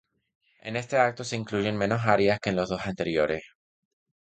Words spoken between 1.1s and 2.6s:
se incluyen menos arias que en